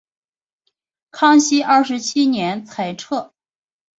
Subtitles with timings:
[1.11, 3.35] 康熙二十七年裁撤。